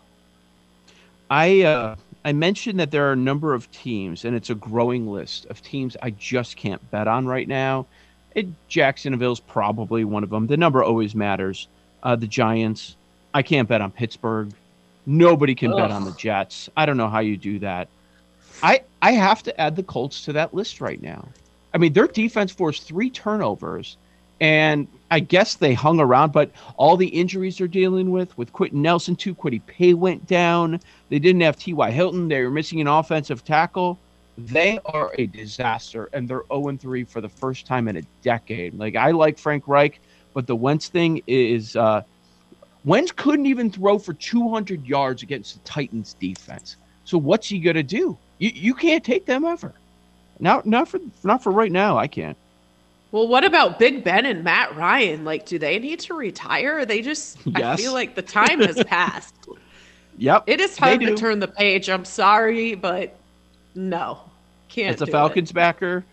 I 1.30 1.62
uh, 1.62 1.96
I 2.24 2.32
mentioned 2.32 2.80
that 2.80 2.90
there 2.90 3.08
are 3.08 3.12
a 3.12 3.16
number 3.16 3.54
of 3.54 3.70
teams, 3.70 4.24
and 4.24 4.36
it's 4.36 4.50
a 4.50 4.54
growing 4.54 5.06
list 5.06 5.46
of 5.46 5.62
teams 5.62 5.96
I 6.02 6.10
just 6.10 6.56
can't 6.56 6.90
bet 6.90 7.08
on 7.08 7.26
right 7.26 7.48
now. 7.48 7.86
It, 8.34 8.46
Jacksonville's 8.68 9.40
probably 9.40 10.04
one 10.04 10.22
of 10.22 10.30
them. 10.30 10.46
The 10.46 10.56
number 10.56 10.82
always 10.82 11.14
matters. 11.14 11.68
Uh, 12.02 12.16
the 12.16 12.26
Giants, 12.26 12.96
I 13.34 13.42
can't 13.42 13.68
bet 13.68 13.80
on 13.80 13.90
Pittsburgh. 13.90 14.52
Nobody 15.06 15.54
can 15.54 15.74
bet 15.74 15.90
on 15.90 16.04
the 16.04 16.12
Jets. 16.12 16.68
I 16.76 16.86
don't 16.86 16.96
know 16.96 17.08
how 17.08 17.20
you 17.20 17.36
do 17.36 17.58
that. 17.60 17.88
I 18.62 18.82
I 19.00 19.12
have 19.12 19.42
to 19.44 19.60
add 19.60 19.76
the 19.76 19.82
Colts 19.82 20.24
to 20.26 20.32
that 20.34 20.52
list 20.52 20.80
right 20.80 21.00
now. 21.00 21.26
I 21.72 21.78
mean, 21.78 21.92
their 21.92 22.06
defense 22.06 22.52
forced 22.52 22.82
three 22.84 23.10
turnovers, 23.10 23.96
and 24.40 24.88
I 25.10 25.20
guess 25.20 25.56
they 25.56 25.74
hung 25.74 26.00
around, 26.00 26.32
but 26.32 26.50
all 26.76 26.96
the 26.96 27.08
injuries 27.08 27.58
they're 27.58 27.68
dealing 27.68 28.10
with, 28.10 28.36
with 28.38 28.52
Quenton 28.52 28.80
Nelson 28.80 29.16
too, 29.16 29.34
Kwity 29.34 29.60
Paye 29.66 29.94
went 29.94 30.26
down. 30.26 30.80
They 31.08 31.18
didn't 31.18 31.42
have 31.42 31.56
T.Y. 31.56 31.90
Hilton. 31.90 32.28
They 32.28 32.42
were 32.42 32.50
missing 32.50 32.80
an 32.80 32.86
offensive 32.86 33.44
tackle. 33.44 33.98
They 34.38 34.78
are 34.86 35.12
a 35.18 35.26
disaster, 35.26 36.08
and 36.12 36.26
they're 36.28 36.44
0 36.52 36.76
3 36.76 37.04
for 37.04 37.20
the 37.20 37.28
first 37.28 37.66
time 37.66 37.88
in 37.88 37.96
a 37.96 38.02
decade. 38.22 38.78
Like, 38.78 38.96
I 38.96 39.10
like 39.10 39.38
Frank 39.38 39.68
Reich, 39.68 40.00
but 40.32 40.46
the 40.46 40.56
Wentz 40.56 40.88
thing 40.88 41.20
is 41.26 41.76
uh, 41.76 42.02
Wentz 42.84 43.12
couldn't 43.12 43.46
even 43.46 43.70
throw 43.70 43.98
for 43.98 44.14
200 44.14 44.86
yards 44.86 45.22
against 45.22 45.54
the 45.54 45.60
Titans 45.68 46.14
defense. 46.14 46.76
So, 47.04 47.18
what's 47.18 47.48
he 47.48 47.58
going 47.58 47.76
to 47.76 47.82
do? 47.82 48.16
You, 48.38 48.50
you 48.54 48.74
can't 48.74 49.04
take 49.04 49.26
them 49.26 49.44
ever. 49.44 49.74
Not, 50.38 50.64
not, 50.64 50.88
for, 50.88 51.00
not 51.22 51.42
for 51.42 51.52
right 51.52 51.72
now. 51.72 51.98
I 51.98 52.06
can't. 52.06 52.36
Well, 53.12 53.26
what 53.26 53.44
about 53.44 53.78
Big 53.78 54.04
Ben 54.04 54.24
and 54.24 54.44
Matt 54.44 54.76
Ryan? 54.76 55.24
Like, 55.24 55.46
do 55.46 55.58
they 55.58 55.78
need 55.78 56.00
to 56.00 56.14
retire? 56.14 56.84
They 56.86 57.02
just, 57.02 57.38
I 57.54 57.76
feel 57.76 57.92
like 57.92 58.14
the 58.14 58.22
time 58.22 58.60
has 58.60 58.82
passed. 58.86 59.34
Yep. 60.18 60.44
It 60.46 60.60
is 60.60 60.76
time 60.76 61.00
to 61.00 61.16
turn 61.16 61.40
the 61.40 61.48
page. 61.48 61.88
I'm 61.88 62.04
sorry, 62.04 62.74
but 62.74 63.16
no, 63.74 64.20
can't. 64.68 64.94
As 64.94 65.02
a 65.02 65.06
do 65.06 65.10
it. 65.10 65.12
Falcons 65.12 65.50
backer, 65.50 66.04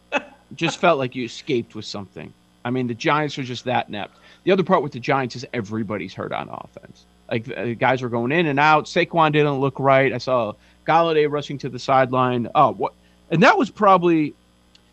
just 0.54 0.78
felt 0.78 0.98
like 0.98 1.14
you 1.14 1.24
escaped 1.24 1.74
with 1.74 1.84
something. 1.84 2.32
I 2.64 2.70
mean, 2.70 2.86
the 2.86 2.94
Giants 2.94 3.38
are 3.38 3.42
just 3.42 3.64
that 3.64 3.88
inept. 3.88 4.16
The 4.44 4.52
other 4.52 4.64
part 4.64 4.82
with 4.82 4.92
the 4.92 5.00
Giants 5.00 5.36
is 5.36 5.46
everybody's 5.54 6.12
hurt 6.12 6.32
on 6.32 6.48
offense. 6.50 7.06
Like 7.30 7.44
the 7.44 7.74
guys 7.74 8.02
were 8.02 8.08
going 8.08 8.32
in 8.32 8.46
and 8.46 8.60
out. 8.60 8.84
Saquon 8.84 9.32
didn't 9.32 9.60
look 9.60 9.78
right. 9.78 10.12
I 10.12 10.18
saw 10.18 10.52
Golladay 10.86 11.30
rushing 11.30 11.56
to 11.58 11.68
the 11.68 11.78
sideline. 11.78 12.48
Oh, 12.54 12.72
what? 12.72 12.92
And 13.30 13.42
that 13.42 13.56
was 13.56 13.70
probably 13.70 14.34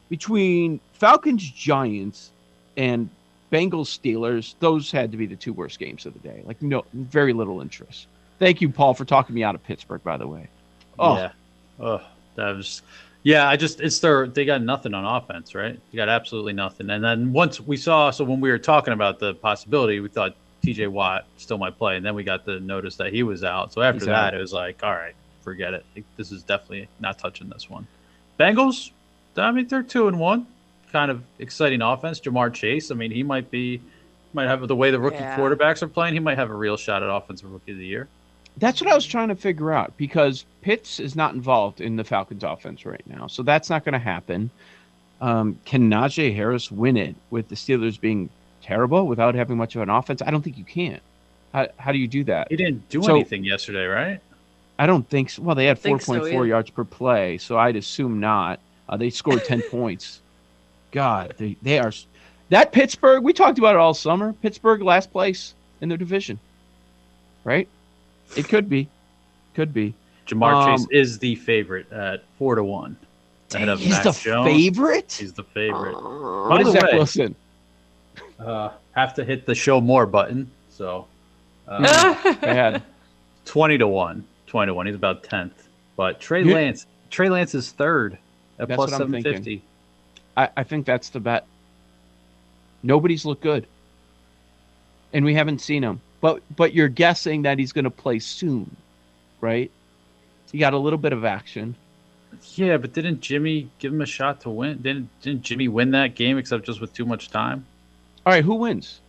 between 0.10 0.80
Falcons, 1.00 1.50
Giants, 1.50 2.32
and 2.78 3.10
Bengals, 3.52 3.88
Steelers. 3.88 4.56
Those 4.60 4.92
had 4.92 5.12
to 5.12 5.18
be 5.18 5.26
the 5.26 5.36
two 5.36 5.54
worst 5.54 5.80
games 5.80 6.06
of 6.06 6.14
the 6.14 6.20
day. 6.20 6.44
Like 6.46 6.62
no, 6.62 6.86
very 6.94 7.34
little 7.34 7.62
interest. 7.62 8.08
Thank 8.38 8.62
you, 8.62 8.70
Paul, 8.70 8.94
for 8.94 9.06
talking 9.06 9.36
me 9.36 9.44
out 9.44 9.56
of 9.56 9.64
Pittsburgh. 9.64 10.04
By 10.04 10.18
the 10.18 10.28
way. 10.28 10.48
Oh, 10.98 11.16
Yeah. 11.16 11.32
Oh, 11.80 12.02
that 12.36 12.56
was 12.56 12.82
Yeah, 13.24 13.48
I 13.48 13.56
just 13.56 13.80
it's 13.80 14.00
their 14.00 14.28
they 14.28 14.46
got 14.46 14.62
nothing 14.62 14.94
on 14.94 15.06
offense, 15.06 15.56
right? 15.56 15.80
They 15.92 15.96
got 15.96 16.10
absolutely 16.10 16.54
nothing. 16.54 16.90
And 16.90 17.04
then 17.04 17.32
once 17.32 17.60
we 17.60 17.78
saw, 17.78 18.12
so 18.12 18.24
when 18.24 18.42
we 18.42 18.50
were 18.50 18.60
talking 18.60 18.94
about 18.94 19.20
the 19.20 19.34
possibility, 19.36 20.00
we 20.00 20.10
thought 20.10 20.36
T.J. 20.62 20.88
Watt 20.88 21.26
still 21.38 21.58
might 21.58 21.78
play, 21.78 21.96
and 21.96 22.06
then 22.06 22.16
we 22.16 22.24
got 22.24 22.46
the 22.46 22.60
notice 22.60 22.98
that 22.98 23.14
he 23.14 23.24
was 23.24 23.44
out. 23.44 23.72
So 23.72 23.82
after 23.82 24.00
He's 24.00 24.08
that, 24.08 24.34
it 24.34 24.40
was 24.40 24.52
like, 24.52 24.84
all 24.84 24.94
right, 24.94 25.16
forget 25.42 25.74
it. 25.74 25.86
Like, 25.96 26.04
This 26.18 26.34
is 26.34 26.44
definitely 26.44 26.90
not 27.00 27.18
touching 27.18 27.50
this 27.50 27.70
one. 27.70 27.88
Bengals, 28.38 28.92
I 29.38 29.52
mean, 29.52 29.68
they're 29.68 29.84
two 29.84 30.08
and 30.10 30.20
one, 30.20 30.48
kind 30.92 31.12
of 31.12 31.24
exciting 31.40 31.82
offense. 31.82 32.20
Ja'Marr 32.20 32.54
Chase, 32.54 32.92
I 32.92 32.96
mean, 32.96 33.12
he 33.12 33.24
might 33.24 33.50
be, 33.52 33.82
might 34.34 34.48
have 34.48 34.68
the 34.68 34.76
way 34.76 34.92
the 34.92 35.00
rookie 35.00 35.18
Yeah. 35.18 35.38
quarterbacks 35.38 35.82
are 35.82 35.88
playing. 35.88 36.14
He 36.14 36.20
might 36.20 36.38
have 36.38 36.50
a 36.50 36.56
real 36.56 36.78
shot 36.78 37.04
at 37.04 37.10
offensive 37.10 37.52
rookie 37.52 37.72
of 37.74 37.78
the 37.78 37.86
year. 37.86 38.08
That's 38.58 38.82
what 38.82 38.90
I 38.92 38.96
was 38.96 39.06
trying 39.06 39.30
to 39.30 39.36
figure 39.36 39.72
out 39.72 39.96
because 39.96 40.46
Pitts 40.62 41.00
is 41.00 41.16
not 41.16 41.34
involved 41.34 41.80
in 41.80 41.96
the 41.96 42.04
Falcons 42.04 42.44
offense 42.44 42.86
right 42.86 43.04
now. 43.08 43.28
So 43.28 43.42
that's 43.44 43.70
not 43.70 43.86
going 43.86 43.94
to 43.94 44.00
happen. 44.00 44.50
Um, 45.22 45.60
can 45.66 45.90
Najee 45.90 46.36
Harris 46.36 46.72
win 46.72 46.98
it 46.98 47.16
with 47.30 47.48
the 47.50 47.56
Steelers 47.56 48.00
being 48.00 48.30
terrible 48.62 49.08
without 49.08 49.36
having 49.36 49.58
much 49.58 49.76
of 49.76 49.82
an 49.82 49.90
offense? 49.90 50.22
I 50.22 50.32
don't 50.32 50.42
think 50.42 50.58
you 50.58 50.64
can. 50.66 51.00
How, 51.54 51.68
how 51.78 51.92
do 51.92 51.98
you 51.98 52.08
do 52.08 52.24
that? 52.26 52.48
He 52.50 52.58
didn't 52.58 52.88
do 52.90 53.02
So- 53.04 53.16
anything 53.16 53.44
yesterday, 53.44 53.86
right? 53.86 54.20
I 54.78 54.86
don't 54.86 55.08
think 55.10 55.30
so. 55.30 55.42
Well, 55.42 55.56
they 55.56 55.66
had 55.66 55.78
Think 55.78 56.02
so, 56.02 56.14
4.4 56.14 56.32
yeah. 56.32 56.44
yards 56.44 56.70
per 56.70 56.86
play, 56.86 57.38
so 57.38 57.58
I'd 57.58 57.76
assume 57.76 58.22
not. 58.22 58.62
Uh, 58.88 58.96
they 58.96 59.10
scored 59.10 59.44
10 59.44 59.62
points. 59.70 60.22
God, 60.92 61.34
they, 61.38 61.56
they 61.62 61.80
are. 61.80 61.92
That 62.50 62.72
Pittsburgh, 62.72 63.24
we 63.24 63.34
talked 63.34 63.60
about 63.60 63.76
it 63.76 63.80
all 63.80 63.94
summer. 63.94 64.34
Pittsburgh 64.34 64.82
last 64.82 65.12
place 65.12 65.54
in 65.82 65.90
their 65.90 65.98
division, 65.98 66.40
right? 67.44 67.68
It 68.36 68.48
could 68.48 68.70
be. 68.70 68.88
Could 69.54 69.74
be. 69.74 69.94
Ja'Marr 70.28 70.54
Um, 70.54 70.78
Chase 70.80 70.88
is 70.92 71.20
the 71.20 71.36
favorite 71.36 71.92
at 71.92 72.24
four 72.38 72.56
to 72.56 72.64
one. 72.64 72.96
Ahead 73.54 73.70
of 73.70 73.80
He's 73.80 73.90
Mac 73.90 74.04
the 74.04 74.12
Jones. 74.12 74.48
favorite? 74.48 75.18
He's 75.20 75.34
the 75.34 75.44
favorite. 75.44 75.94
What 75.96 76.50
By 76.50 76.64
the 76.64 76.72
Zach 76.72 76.84
way- 76.84 76.98
Wilson? 76.98 77.36
Uh, 78.40 78.70
have 78.92 79.14
to 79.16 79.24
hit 79.26 79.46
the 79.46 79.56
show 79.56 79.82
more 79.82 80.06
button. 80.06 80.50
So 80.70 81.08
uh, 81.68 81.82
Bad. 82.42 82.84
twenty 83.46 83.78
to 83.80 83.88
one. 83.88 84.24
Twenty 84.48 84.70
to 84.70 84.74
one. 84.74 84.86
He's 84.86 84.96
about 84.96 85.24
tenth. 85.24 85.68
But 85.96 86.20
Trey 86.20 86.44
Lance. 86.44 86.86
Trey 87.10 87.30
Lance 87.30 87.54
is 87.56 87.72
third 87.72 88.14
at 88.60 88.68
That's 88.68 88.76
plus 88.78 88.92
what 88.92 89.02
I'm 89.02 89.12
thinking. 89.12 89.34
fifty. 89.34 89.62
I, 90.38 90.50
I 90.58 90.64
think 90.64 90.86
that's 90.86 91.10
the 91.10 91.20
bet. 91.20 91.46
Nobody's 92.84 93.26
looked 93.26 93.44
good. 93.44 93.68
And 95.14 95.26
we 95.26 95.34
haven't 95.34 95.60
seen 95.60 95.84
him. 95.84 96.02
But 96.22 96.42
but 96.56 96.74
you're 96.74 96.90
guessing 96.90 97.44
that 97.44 97.60
he's 97.60 97.72
going 97.72 97.86
to 97.86 97.92
play 97.92 98.20
soon, 98.20 98.76
right? 99.42 99.72
You 100.52 100.60
got 100.60 100.74
a 100.74 100.78
little 100.78 101.00
bit 101.00 101.14
of 101.14 101.24
action. 101.24 101.76
Yeah, 102.56 102.78
but 102.78 102.94
didn't 102.94 103.22
Jimmy 103.22 103.70
give 103.80 103.94
him 103.94 104.02
a 104.02 104.06
shot 104.06 104.42
to 104.42 104.50
win? 104.50 104.82
Didn't 104.82 105.10
didn't 105.22 105.44
Jimmy 105.44 105.68
win 105.68 105.92
that 105.92 106.16
game 106.16 106.38
except 106.38 106.66
just 106.66 106.82
with 106.82 106.94
too 106.94 107.06
much 107.06 107.30
time? 107.30 107.66
All 108.26 108.34
right, 108.34 108.44
who 108.44 108.56
wins? 108.56 109.00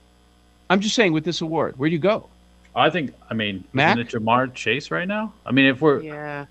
I'm 0.71 0.81
just 0.81 0.95
saying 0.95 1.13
with 1.13 1.25
this 1.25 1.41
award, 1.41 1.77
where 1.79 1.89
do 1.89 1.93
you 1.95 2.01
go? 2.01 2.29
I 2.75 2.91
think. 2.91 3.13
I 3.29 3.35
mean, 3.35 3.65
Mac? 3.73 3.99
isn't 3.99 4.15
it 4.15 4.23
Ja'Marr 4.23 4.55
Chase 4.55 4.91
right 4.91 5.09
now? 5.09 5.33
I 5.45 5.51
mean, 5.51 5.67
if 5.67 5.81
we're, 5.81 6.01
yeah. 6.01 6.47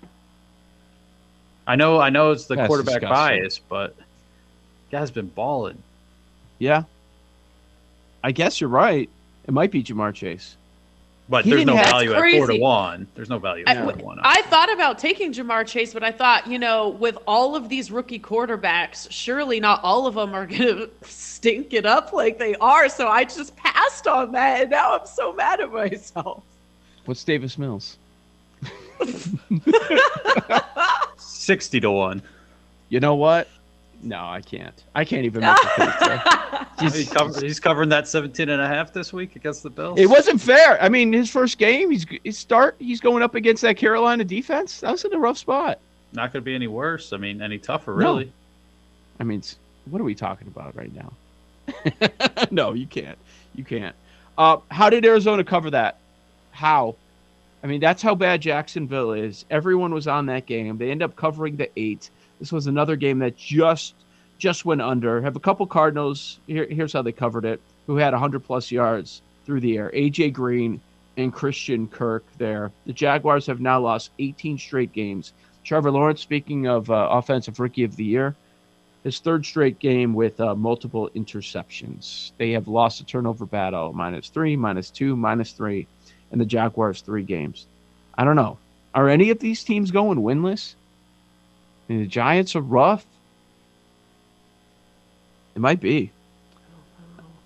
I 1.66 1.76
know, 1.76 1.98
I 1.98 2.10
know 2.10 2.32
it's 2.32 2.46
the 2.46 2.56
That's 2.56 2.66
quarterback 2.66 3.00
disgusting. 3.00 3.40
bias, 3.40 3.58
but 3.58 3.96
guy's 4.90 5.10
been 5.10 5.28
balling. 5.28 5.82
Yeah. 6.58 6.84
I 8.22 8.32
guess 8.32 8.60
you're 8.60 8.70
right. 8.70 9.08
It 9.46 9.52
might 9.52 9.70
be 9.70 9.82
Ja'Marr 9.82 10.14
Chase. 10.14 10.56
But 11.28 11.44
He 11.44 11.50
there's 11.52 11.64
no 11.64 11.74
didn't 11.74 11.84
have- 11.86 11.92
value 11.92 12.12
at 12.12 12.32
four 12.32 12.46
to 12.48 12.58
one. 12.58 13.06
There's 13.14 13.30
no 13.30 13.38
value 13.38 13.62
I, 13.66 13.74
at 13.74 13.84
four 13.84 13.92
to 13.92 14.04
one. 14.04 14.18
I 14.22 14.42
thought 14.42 14.72
about 14.72 14.98
taking 14.98 15.32
Ja'Marr 15.32 15.64
Chase, 15.66 15.94
but 15.94 16.02
I 16.02 16.10
thought, 16.10 16.46
you 16.48 16.58
know, 16.58 16.88
with 16.88 17.16
all 17.26 17.54
of 17.54 17.68
these 17.68 17.90
rookie 17.92 18.18
quarterbacks, 18.18 19.06
surely 19.10 19.60
not 19.60 19.80
all 19.84 20.06
of 20.08 20.14
them 20.16 20.34
are 20.34 20.46
going 20.46 20.62
to 20.62 20.90
stink 21.02 21.72
it 21.72 21.86
up 21.86 22.12
like 22.12 22.38
they 22.38 22.56
are. 22.56 22.88
So 22.88 23.06
I 23.08 23.24
just 23.24 23.54
passed 23.56 24.06
on 24.08 24.32
that, 24.32 24.62
and 24.62 24.70
now 24.70 24.98
I'm 24.98 25.06
so 25.06 25.32
mad 25.32 25.60
at 25.60 25.72
myself. 25.72 26.42
What's 27.04 27.22
Davis 27.24 27.56
Mills? 27.56 27.96
Sixty 31.16 31.80
to 31.80 31.90
one. 31.90 32.22
You 32.88 33.00
know 33.00 33.14
what? 33.14 33.48
No, 34.02 34.24
I 34.24 34.40
can't. 34.40 34.82
I 34.94 35.04
can't 35.04 35.24
even 35.26 35.42
make 35.42 35.50
a 35.50 35.66
case 35.76 35.94
there. 36.00 36.66
He's, 36.80 36.94
He's- 37.40 37.60
covering 37.60 37.88
that 37.90 38.08
17 38.08 38.48
and 38.48 38.60
a 38.62 38.66
half 38.66 38.92
this 38.92 39.12
week 39.12 39.36
against 39.36 39.62
the 39.62 39.68
Bills. 39.70 39.98
It 39.98 40.06
wasn't 40.08 40.40
fair. 40.40 40.80
I 40.82 40.88
mean, 40.88 41.12
his 41.12 41.28
first 41.30 41.58
game, 41.58 41.90
he's 41.90 42.06
his 42.24 42.38
start, 42.38 42.76
he's 42.78 43.00
going 43.00 43.22
up 43.22 43.34
against 43.34 43.60
that 43.62 43.76
Carolina 43.76 44.24
defense. 44.24 44.80
That 44.80 44.92
was 44.92 45.04
in 45.04 45.12
a 45.12 45.18
rough 45.18 45.36
spot. 45.38 45.78
not 46.12 46.32
going 46.32 46.42
to 46.42 46.44
be 46.44 46.54
any 46.54 46.66
worse. 46.66 47.12
I 47.12 47.18
mean, 47.18 47.42
any 47.42 47.58
tougher, 47.58 47.92
really. 47.94 48.04
No. 48.06 48.14
really. 48.18 48.32
I 49.20 49.24
mean, 49.24 49.42
what 49.90 50.00
are 50.00 50.04
we 50.04 50.14
talking 50.14 50.46
about 50.48 50.74
right 50.74 50.92
now? 50.94 51.12
no, 52.50 52.72
you 52.72 52.86
can't. 52.86 53.18
You 53.54 53.64
can't. 53.64 53.94
Uh, 54.38 54.58
how 54.70 54.88
did 54.88 55.04
Arizona 55.04 55.44
cover 55.44 55.70
that? 55.70 55.98
How? 56.52 56.96
I 57.62 57.66
mean, 57.66 57.80
that's 57.80 58.00
how 58.00 58.14
bad 58.14 58.40
Jacksonville 58.40 59.12
is. 59.12 59.44
Everyone 59.50 59.92
was 59.92 60.06
on 60.08 60.24
that 60.26 60.46
game. 60.46 60.78
They 60.78 60.90
end 60.90 61.02
up 61.02 61.14
covering 61.16 61.56
the 61.56 61.68
eight. 61.78 62.08
This 62.40 62.50
was 62.50 62.66
another 62.66 62.96
game 62.96 63.20
that 63.20 63.36
just 63.36 63.94
just 64.38 64.64
went 64.64 64.80
under. 64.80 65.20
Have 65.20 65.36
a 65.36 65.40
couple 65.40 65.66
Cardinals. 65.66 66.40
Here, 66.46 66.66
here's 66.66 66.94
how 66.94 67.02
they 67.02 67.12
covered 67.12 67.44
it. 67.44 67.60
Who 67.86 67.96
had 67.96 68.14
100 68.14 68.40
plus 68.40 68.72
yards 68.72 69.20
through 69.44 69.60
the 69.60 69.76
air? 69.76 69.90
AJ 69.94 70.32
Green 70.32 70.80
and 71.18 71.32
Christian 71.32 71.86
Kirk. 71.86 72.24
There. 72.38 72.72
The 72.86 72.94
Jaguars 72.94 73.46
have 73.46 73.60
now 73.60 73.80
lost 73.80 74.10
18 74.18 74.58
straight 74.58 74.92
games. 74.92 75.34
Trevor 75.62 75.90
Lawrence, 75.90 76.22
speaking 76.22 76.66
of 76.66 76.90
uh, 76.90 77.08
offensive 77.10 77.60
rookie 77.60 77.84
of 77.84 77.96
the 77.96 78.04
year, 78.04 78.34
his 79.04 79.18
third 79.18 79.44
straight 79.44 79.78
game 79.78 80.14
with 80.14 80.40
uh, 80.40 80.54
multiple 80.54 81.10
interceptions. 81.14 82.32
They 82.38 82.52
have 82.52 82.68
lost 82.68 83.00
a 83.00 83.04
turnover 83.04 83.46
battle 83.46 83.92
minus 83.92 84.28
three, 84.28 84.56
minus 84.56 84.90
two, 84.90 85.16
minus 85.16 85.52
three, 85.52 85.86
and 86.32 86.40
the 86.40 86.46
Jaguars 86.46 87.02
three 87.02 87.22
games. 87.22 87.66
I 88.16 88.24
don't 88.24 88.36
know. 88.36 88.58
Are 88.94 89.08
any 89.08 89.30
of 89.30 89.38
these 89.38 89.62
teams 89.62 89.90
going 89.90 90.18
winless? 90.18 90.74
The 91.98 92.06
Giants 92.06 92.54
are 92.54 92.60
rough. 92.60 93.04
It 95.56 95.58
might 95.58 95.80
be. 95.80 96.12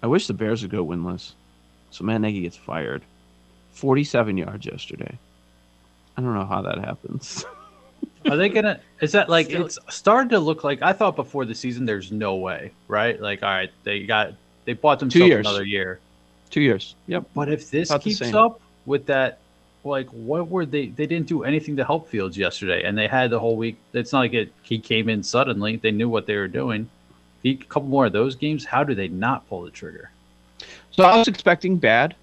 I 0.02 0.06
wish 0.06 0.26
the 0.26 0.34
Bears 0.34 0.60
would 0.60 0.70
go 0.70 0.84
winless. 0.84 1.32
So 1.90 2.04
Matt 2.04 2.20
Nagy 2.20 2.42
gets 2.42 2.56
fired. 2.56 3.02
47 3.72 4.36
yards 4.36 4.66
yesterday. 4.66 5.18
I 6.18 6.20
don't 6.20 6.34
know 6.34 6.44
how 6.44 6.60
that 6.60 6.78
happens. 6.78 7.46
Are 8.30 8.36
they 8.36 8.50
going 8.50 8.66
to. 8.66 8.78
Is 9.00 9.12
that 9.12 9.30
like. 9.30 9.46
Still- 9.46 9.64
It's 9.64 9.78
starting 9.88 10.28
to 10.30 10.38
look 10.38 10.62
like. 10.62 10.82
I 10.82 10.92
thought 10.92 11.16
before 11.16 11.46
the 11.46 11.54
season, 11.54 11.86
there's 11.86 12.12
no 12.12 12.36
way, 12.36 12.70
right? 12.86 13.18
Like, 13.18 13.42
all 13.42 13.48
right, 13.48 13.70
they 13.82 14.04
got. 14.04 14.34
They 14.66 14.74
bought 14.74 15.00
themselves 15.00 15.26
years. 15.26 15.46
another 15.46 15.64
year. 15.64 16.00
Two 16.50 16.60
years. 16.60 16.94
Yep. 17.06 17.30
But 17.34 17.50
if 17.50 17.70
this 17.70 17.88
About 17.88 18.02
keeps 18.02 18.20
up 18.34 18.60
with 18.84 19.06
that, 19.06 19.38
like, 19.84 20.08
what 20.08 20.48
were 20.48 20.66
they? 20.66 20.88
They 20.88 21.06
didn't 21.06 21.26
do 21.26 21.44
anything 21.44 21.76
to 21.76 21.84
help 21.84 22.08
Fields 22.08 22.36
yesterday, 22.36 22.84
and 22.84 22.96
they 22.96 23.06
had 23.06 23.30
the 23.30 23.40
whole 23.40 23.56
week. 23.56 23.76
It's 23.92 24.12
not 24.12 24.20
like 24.20 24.34
it, 24.34 24.52
he 24.62 24.78
came 24.78 25.08
in 25.08 25.22
suddenly. 25.22 25.76
They 25.76 25.90
knew 25.90 26.08
what 26.08 26.26
they 26.26 26.36
were 26.36 26.48
doing. 26.48 26.88
A 27.44 27.54
couple 27.56 27.88
more 27.88 28.06
of 28.06 28.12
those 28.12 28.36
games. 28.36 28.64
How 28.64 28.84
do 28.84 28.94
they 28.94 29.08
not 29.08 29.46
pull 29.48 29.62
the 29.62 29.70
trigger? 29.70 30.10
So 30.90 31.04
I 31.04 31.18
was 31.18 31.28
expecting 31.28 31.76
bad, 31.76 32.14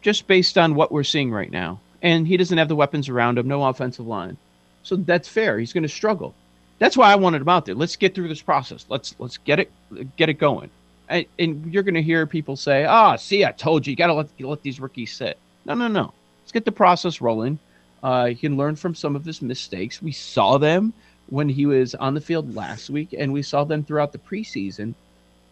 just 0.00 0.26
based 0.26 0.58
on 0.58 0.74
what 0.74 0.90
we're 0.90 1.04
seeing 1.04 1.30
right 1.30 1.50
now. 1.50 1.80
And 2.00 2.26
he 2.26 2.36
doesn't 2.36 2.58
have 2.58 2.68
the 2.68 2.74
weapons 2.74 3.08
around 3.08 3.38
him, 3.38 3.46
no 3.46 3.64
offensive 3.64 4.06
line. 4.06 4.36
So 4.82 4.96
that's 4.96 5.28
fair. 5.28 5.58
He's 5.58 5.72
going 5.72 5.84
to 5.84 5.88
struggle. 5.88 6.34
That's 6.78 6.96
why 6.96 7.12
I 7.12 7.16
wanted 7.16 7.42
him 7.42 7.48
out 7.48 7.66
there. 7.66 7.76
Let's 7.76 7.94
get 7.94 8.14
through 8.14 8.26
this 8.26 8.42
process. 8.42 8.86
Let's 8.88 9.14
let's 9.20 9.38
get 9.38 9.60
it 9.60 9.70
get 10.16 10.28
it 10.28 10.34
going. 10.34 10.70
And, 11.08 11.26
and 11.38 11.72
you're 11.72 11.84
going 11.84 11.94
to 11.94 12.02
hear 12.02 12.26
people 12.26 12.56
say, 12.56 12.84
"Ah, 12.84 13.14
see, 13.14 13.44
I 13.44 13.52
told 13.52 13.86
you. 13.86 13.92
You 13.92 13.96
got 13.96 14.08
to 14.08 14.14
let 14.14 14.28
let 14.40 14.62
these 14.62 14.80
rookies 14.80 15.12
sit." 15.12 15.38
No, 15.64 15.74
no, 15.74 15.86
no. 15.86 16.12
Let's 16.52 16.64
get 16.64 16.64
the 16.66 16.72
process 16.72 17.22
rolling. 17.22 17.58
Uh, 18.02 18.26
he 18.26 18.34
can 18.34 18.58
learn 18.58 18.76
from 18.76 18.94
some 18.94 19.16
of 19.16 19.24
his 19.24 19.40
mistakes. 19.40 20.02
We 20.02 20.12
saw 20.12 20.58
them 20.58 20.92
when 21.30 21.48
he 21.48 21.64
was 21.64 21.94
on 21.94 22.12
the 22.12 22.20
field 22.20 22.54
last 22.54 22.90
week, 22.90 23.14
and 23.18 23.32
we 23.32 23.40
saw 23.40 23.64
them 23.64 23.82
throughout 23.82 24.12
the 24.12 24.18
preseason. 24.18 24.92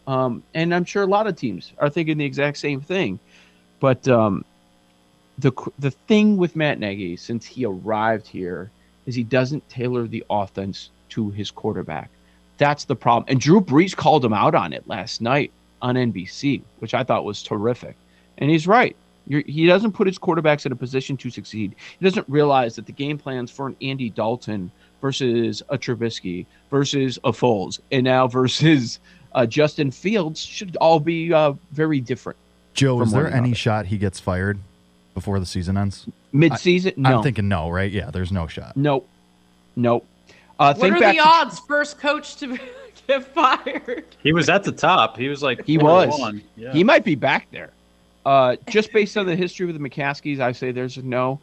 Um, 0.07 0.43
and 0.53 0.75
I'm 0.75 0.85
sure 0.85 1.03
a 1.03 1.07
lot 1.07 1.27
of 1.27 1.37
teams 1.37 1.73
are 1.79 1.89
thinking 1.89 2.19
the 2.19 2.27
exact 2.27 2.59
same 2.59 2.83
thing. 2.83 3.19
But 3.79 4.07
um, 4.09 4.45
the 5.39 5.53
the 5.79 5.91
thing 5.91 6.37
with 6.37 6.55
Matt 6.55 6.79
Nagy 6.79 7.17
since 7.17 7.47
he 7.47 7.65
arrived 7.65 8.27
here 8.27 8.71
is 9.07 9.15
he 9.15 9.25
doesn't 9.25 9.67
tailor 9.71 10.07
the 10.07 10.23
offense 10.29 10.91
to 11.11 11.31
his 11.31 11.51
quarterback. 11.51 12.11
That's 12.59 12.85
the 12.85 12.95
problem. 12.95 13.25
And 13.27 13.41
Drew 13.41 13.63
Brees 13.63 13.97
called 13.97 14.23
him 14.23 14.35
out 14.35 14.55
on 14.55 14.75
it 14.75 14.87
last 14.87 15.23
night 15.23 15.51
on 15.81 15.95
NBC, 15.95 16.61
which 16.81 16.93
I 16.93 17.05
thought 17.05 17.25
was 17.25 17.43
terrific. 17.43 17.97
And 18.37 18.51
he's 18.51 18.67
right. 18.67 18.95
You're, 19.31 19.43
he 19.47 19.65
doesn't 19.67 19.93
put 19.93 20.09
his 20.09 20.19
quarterbacks 20.19 20.67
in 20.67 20.73
a 20.73 20.77
position 20.77 21.17
to 21.19 21.31
succeed. 21.31 21.77
He 22.01 22.05
doesn't 22.05 22.29
realize 22.29 22.75
that 22.75 22.87
the 22.87 22.93
game 22.93 23.17
plans 23.17 23.49
for 23.49 23.69
an 23.69 23.77
Andy 23.81 24.11
Dalton 24.11 24.73
versus 25.01 25.63
a 25.69 25.79
Trubisky 25.79 26.47
versus 26.69 27.17
a 27.23 27.31
Foles 27.31 27.79
and 27.93 28.03
now 28.05 28.27
versus 28.27 28.99
uh, 29.37 29.47
Justin 29.47 29.93
Fields 29.93 30.41
should 30.41 30.77
all 30.81 30.99
be 30.99 31.33
uh, 31.33 31.53
very 31.71 32.01
different. 32.01 32.37
Joe, 32.75 33.01
is 33.03 33.13
there 33.13 33.29
any 33.29 33.37
another. 33.39 33.55
shot 33.55 33.87
he 33.87 33.99
gets 33.99 34.19
fired 34.19 34.59
before 35.15 35.39
the 35.39 35.47
season 35.47 35.77
ends? 35.77 36.07
Mid-season, 36.33 36.95
no, 36.97 37.19
I'm 37.19 37.23
thinking 37.23 37.47
no, 37.47 37.71
right? 37.71 37.91
Yeah, 37.91 38.11
there's 38.11 38.33
no 38.33 38.49
shot. 38.49 38.77
Nope. 38.77 39.09
Nope. 39.77 40.05
Uh, 40.59 40.75
What 40.75 40.81
think 40.81 40.97
are 40.97 41.01
back 41.01 41.17
the 41.17 41.23
to- 41.23 41.29
odds 41.29 41.59
first 41.61 41.99
coach 42.01 42.35
to 42.39 42.59
get 43.07 43.25
fired? 43.33 44.05
He 44.25 44.33
was 44.33 44.49
at 44.49 44.65
the 44.65 44.73
top. 44.73 45.17
He 45.17 45.29
was 45.29 45.41
like 45.43 45.65
He 45.65 45.79
was. 45.79 46.19
one. 46.19 46.43
Yeah. 46.57 46.73
He 46.73 46.83
might 46.83 47.05
be 47.05 47.15
back 47.15 47.47
there. 47.53 47.71
Uh, 48.31 48.55
just 48.69 48.93
based 48.93 49.17
on 49.17 49.27
the 49.27 49.35
history 49.35 49.67
with 49.67 49.77
the 49.77 49.91
McCaskeys, 49.91 50.39
I 50.39 50.53
say 50.53 50.71
there's 50.71 50.97
a 50.99 51.03
no. 51.03 51.41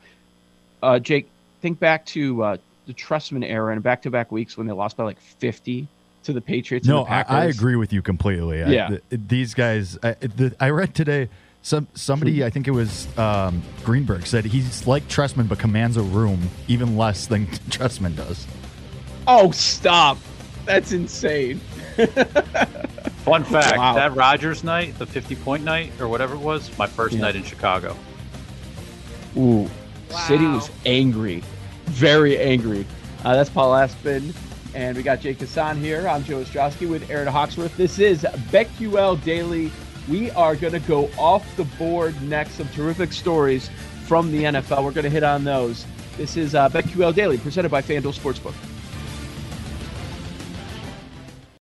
Uh, 0.82 1.00
Jake, 1.00 1.28
think 1.62 1.82
back 1.82 2.06
to 2.06 2.42
uh, 2.42 2.58
the 2.86 2.94
Trestman 2.94 3.44
era 3.44 3.74
and 3.74 3.84
back-to-back 3.84 4.32
weeks 4.32 4.56
when 4.56 4.68
they 4.68 4.72
lost 4.72 4.96
by 4.96 5.04
like 5.04 5.20
50 5.20 5.86
to 6.24 6.32
the 6.32 6.40
Patriots. 6.40 6.88
No, 6.88 7.00
and 7.00 7.08
the 7.08 7.12
I, 7.12 7.24
Packers. 7.24 7.36
I 7.36 7.46
agree 7.48 7.76
with 7.76 7.92
you 7.92 8.02
completely. 8.02 8.64
I- 8.64 8.70
Yeah. 8.70 8.88
th- 8.88 9.02
these 9.10 9.54
guys. 9.54 9.98
I, 10.02 10.14
the, 10.14 10.56
I 10.62 10.70
read 10.70 10.96
today. 10.96 11.28
Some 11.62 11.88
somebody, 11.94 12.46
I 12.46 12.50
think 12.50 12.70
it 12.70 12.72
was 12.72 13.06
um, 13.18 13.62
Greenberg, 13.84 14.26
said 14.26 14.46
he's 14.46 14.88
like 14.88 15.06
Trestman, 15.10 15.50
but 15.50 15.60
commands 15.60 15.98
a 15.98 16.02
room 16.04 16.50
even 16.70 16.96
less 16.96 17.28
than 17.28 17.48
Trestman 17.70 18.16
does. 18.16 18.48
Oh, 19.28 19.52
stop! 19.52 20.18
That's 20.64 20.94
insane. 20.94 21.60
Fun 23.28 23.44
fact: 23.44 23.78
Wow. 23.78 23.94
that 23.96 24.16
Rodgers 24.16 24.64
night, 24.64 24.98
the 24.98 25.06
fifty-point 25.06 25.64
night 25.64 25.92
or 26.00 26.08
whatever 26.08 26.34
it 26.36 26.40
was, 26.40 26.76
my 26.78 26.88
first 26.88 27.16
Yeah. 27.16 27.22
night 27.24 27.36
in 27.36 27.44
Chicago. 27.44 27.96
Ooh, 29.38 29.70
City 30.28 30.46
was 30.48 30.70
angry, 30.86 31.44
very 31.88 32.40
angry. 32.40 32.86
Uh, 33.26 33.36
that's 33.36 33.50
Paul 33.50 33.76
Aspen, 33.76 34.34
and 34.74 34.96
we 34.96 35.04
got 35.04 35.20
Jake 35.20 35.40
Hassan 35.42 35.78
here. 35.78 36.08
I'm 36.08 36.24
Joe 36.24 36.42
Ostrowski 36.42 36.90
with 36.90 37.10
Aaron 37.10 37.28
Hawksworth. 37.28 37.76
This 37.76 38.00
is 38.00 38.26
BetQL 38.50 39.22
Daily. 39.26 39.72
We 40.08 40.32
are 40.32 40.56
going 40.56 40.72
to 40.74 40.80
go 40.80 41.10
off 41.18 41.44
the 41.58 41.66
board 41.66 42.20
next. 42.22 42.54
Some 42.54 42.70
terrific 42.70 43.12
stories 43.12 43.70
from 44.06 44.32
the 44.32 44.44
NFL. 44.46 44.86
We're 44.86 44.92
going 44.92 45.04
to 45.04 45.10
hit 45.10 45.24
on 45.24 45.44
those. 45.44 45.86
This 46.16 46.38
is 46.38 46.56
uh, 46.56 46.70
BetQL 46.70 47.14
Daily, 47.14 47.38
presented 47.38 47.70
by 47.70 47.82
FanDuel 47.82 48.18
Sportsbook. 48.18 48.54